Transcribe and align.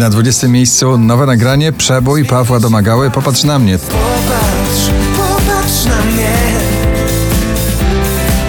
Na 0.00 0.10
20 0.10 0.48
miejscu 0.48 0.98
nowe 0.98 1.26
nagranie 1.26 1.72
Przebój 1.72 2.24
Pawła 2.24 2.60
Domagały 2.60 3.10
Popatrz 3.10 3.44
na 3.44 3.58
mnie. 3.58 3.78
Popatrz, 3.78 4.90
popatrz 5.16 5.84
na 5.84 6.04
mnie 6.12 6.32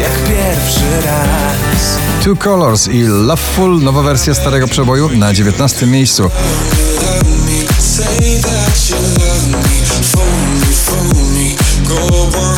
Jak 0.02 0.12
pierwszy 0.12 1.06
raz 1.06 1.98
Two 2.24 2.36
Colors 2.36 2.88
i 2.88 3.04
Loveful, 3.04 3.84
nowa 3.84 4.02
wersja 4.02 4.34
starego 4.34 4.68
przeboju 4.68 5.10
na 5.10 5.34
19 5.34 5.88
miejscu. 5.88 6.30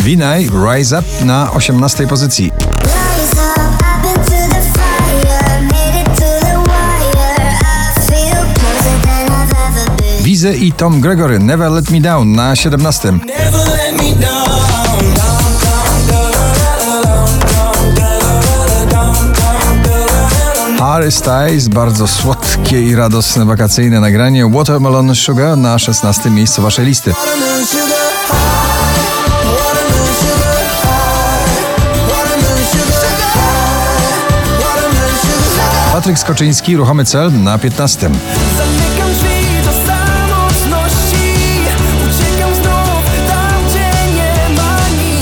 Winaj 0.04 0.50
Rise 0.66 1.00
Up 1.00 1.26
na 1.26 1.52
18 1.52 2.08
pozycji. 2.08 2.52
I 10.52 10.72
Tom 10.72 11.02
Gregory 11.02 11.40
Never 11.40 11.72
Let 11.72 11.90
Me 11.90 12.02
Down 12.02 12.32
na 12.36 12.56
17. 12.56 13.12
Never 13.12 13.68
let 13.68 14.02
me 14.02 14.26
down 14.26 14.44
Harry 20.80 21.12
Styles, 21.12 21.68
bardzo 21.68 22.08
słodkie 22.08 22.82
i 22.82 22.96
radosne 22.96 23.46
wakacyjne 23.46 24.00
nagranie 24.00 24.50
Watermelon 24.50 25.16
Sugar 25.16 25.58
na 25.58 25.80
16 25.80 26.30
miejscu 26.30 26.62
waszej 26.62 26.86
listy. 26.86 27.14
Patryk 35.94 36.20
Skoczyński, 36.20 36.76
Ruchomy 36.76 37.06
Cel 37.06 37.32
na 37.44 37.58
15. 37.58 38.10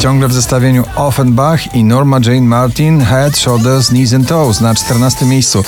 Ciągle 0.02 0.28
w 0.28 0.34
zestawieniu 0.34 0.84
Offenbach 0.96 1.76
i 1.76 1.84
Norma 1.84 2.20
Jane 2.26 2.42
Martin 2.42 3.02
Head, 3.02 3.38
Shoulders, 3.38 3.88
Knees 3.88 4.14
and 4.14 4.28
Toes 4.28 4.62
na 4.62 4.76
14 4.76 5.26
miejscu. 5.26 5.64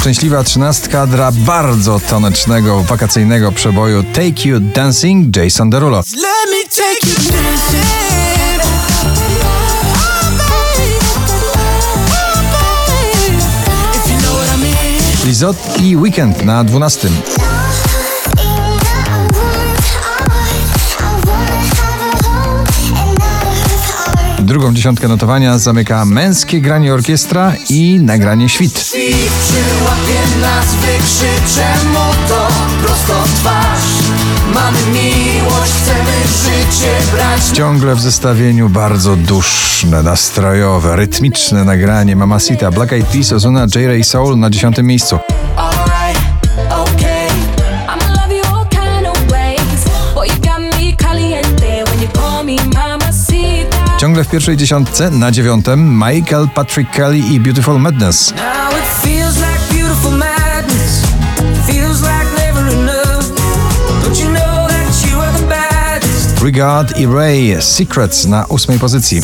Szczęśliwa 0.00 0.44
trzynastka 0.44 1.06
dla 1.06 1.32
bardzo 1.32 2.00
tanecznego, 2.00 2.82
wakacyjnego 2.82 3.52
przeboju 3.52 4.02
Take 4.02 4.48
You 4.48 4.60
Dancing 4.60 5.36
Jason 5.36 5.70
Derulo. 5.70 5.96
Let 5.96 6.50
me 6.50 6.70
take 6.70 7.06
you 7.06 7.32
dancing 7.32 8.31
Lizot 15.32 15.80
i 15.82 15.96
Weekend 15.96 16.44
na 16.44 16.64
12. 16.64 17.08
Drugą 24.40 24.74
dziesiątkę 24.74 25.08
notowania 25.08 25.58
zamyka 25.58 26.04
męskie 26.04 26.60
granie 26.60 26.94
orkiestra 26.94 27.52
i 27.68 28.00
nagranie 28.02 28.48
świt. 28.48 28.92
I 28.94 29.14
przyłapie 29.42 30.40
nas, 30.40 30.74
wykrzyczę 30.74 31.66
mu 31.92 32.28
to 32.28 32.48
prosto 32.82 33.24
twarz 33.34 34.01
Mamy 34.54 34.78
miłość, 34.92 35.72
chcemy 35.82 36.12
życie 36.26 36.90
brać 37.12 37.56
Ciągle 37.56 37.94
w 37.94 38.00
zestawieniu 38.00 38.68
bardzo 38.68 39.16
duszne, 39.16 40.02
nastrojowe, 40.02 40.96
rytmiczne 40.96 41.64
nagranie 41.64 42.16
Mamacita, 42.16 42.70
Black 42.70 42.92
Eyed 42.92 43.06
Peas, 43.06 43.32
Ozuna, 43.32 43.60
J. 43.60 43.74
Ray 43.74 44.04
Soul 44.04 44.38
na 44.38 44.50
10 44.50 44.78
miejscu. 44.78 45.18
Ciągle 54.02 54.24
w 54.24 54.28
pierwszej 54.28 54.56
dziesiątce, 54.56 55.10
na 55.10 55.30
dziewiątym 55.30 56.02
Michael, 56.06 56.48
Patrick 56.54 56.90
Kelly 56.90 57.18
i 57.18 57.40
Beautiful 57.40 57.80
Madness. 57.80 58.34
Regard 66.42 66.98
i 66.98 67.06
Ray, 67.06 67.56
Secrets 67.60 68.26
na 68.26 68.46
ósmej 68.46 68.78
pozycji. 68.78 69.22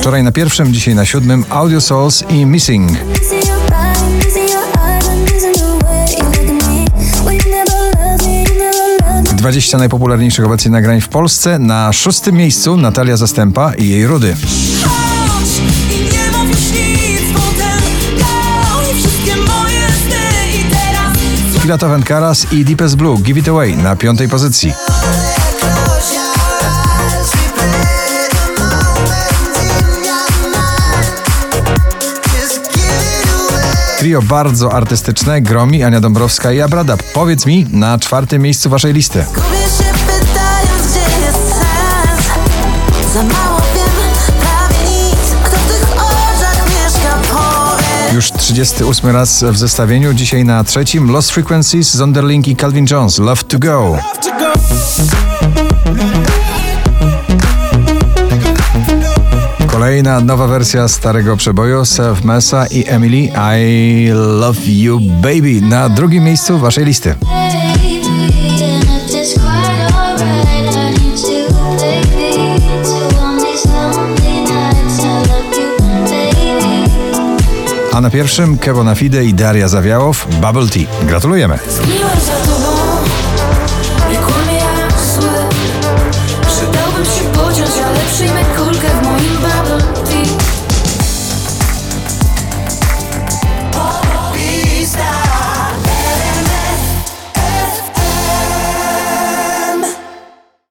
Wczoraj 0.00 0.22
na 0.22 0.32
pierwszym, 0.32 0.74
dzisiaj 0.74 0.94
na 0.94 1.04
siódmym 1.04 1.44
Audio 1.50 1.80
Souls 1.80 2.24
i 2.30 2.46
Missing. 2.46 2.90
20 9.36 9.78
najpopularniejszych 9.78 10.44
obecnie 10.46 10.70
nagrań 10.70 11.00
w 11.00 11.08
Polsce. 11.08 11.58
Na 11.58 11.92
szóstym 11.92 12.36
miejscu 12.36 12.76
Natalia 12.76 13.16
Zastępa 13.16 13.74
i 13.74 13.88
jej 13.88 14.06
Rudy. 14.06 14.36
Teraz 21.68 21.80
Filato 21.80 22.04
Karas 22.06 22.52
i 22.52 22.64
Deepest 22.64 22.96
Blue, 22.96 23.18
Give 23.22 23.38
It 23.38 23.48
Away 23.48 23.76
na 23.76 23.96
piątej 23.96 24.28
pozycji. 24.28 24.72
Trio 33.98 34.22
bardzo 34.22 34.72
artystyczne, 34.72 35.40
Gromi, 35.40 35.82
Ania 35.82 36.00
Dąbrowska 36.00 36.52
i 36.52 36.60
Abrada. 36.60 36.96
Powiedz 37.14 37.46
mi 37.46 37.66
na 37.70 37.98
czwartym 37.98 38.42
miejscu 38.42 38.70
waszej 38.70 38.92
listy. 38.92 39.18
Się 39.18 39.84
pytając, 40.06 40.90
gdzie 40.90 41.00
jest 41.26 41.38
sens 41.48 42.28
Za 43.14 43.22
mało 43.22 43.57
Już 48.18 48.32
38 48.32 49.10
raz 49.10 49.44
w 49.44 49.56
zestawieniu, 49.56 50.14
dzisiaj 50.14 50.44
na 50.44 50.64
trzecim 50.64 51.10
Lost 51.10 51.30
Frequencies, 51.30 51.94
Zonderling 51.94 52.48
i 52.48 52.56
Calvin 52.56 52.86
Jones, 52.90 53.18
Love 53.18 53.42
to 53.42 53.58
Go. 53.58 53.98
Kolejna 59.66 60.20
nowa 60.20 60.46
wersja 60.46 60.88
starego 60.88 61.36
przeboju 61.36 61.84
Self 61.84 62.24
Mesa 62.24 62.66
i 62.66 62.84
Emily 62.88 63.30
I 63.58 64.08
Love 64.40 64.60
You 64.66 65.00
Baby 65.00 65.60
na 65.60 65.88
drugim 65.88 66.24
miejscu 66.24 66.58
waszej 66.58 66.84
listy. 66.84 67.14
A 77.98 78.00
na 78.00 78.10
pierwszym 78.10 78.58
Kevona 78.58 78.94
Fide 78.94 79.24
i 79.24 79.34
Daria 79.34 79.68
Zawiałow 79.68 80.26
Bubble 80.40 80.68
Tea. 80.68 80.86
Gratulujemy. 81.02 81.58